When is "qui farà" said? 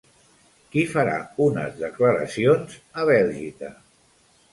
0.75-1.17